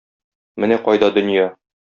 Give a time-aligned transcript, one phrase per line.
[0.65, 1.47] Менә кайда дөнья!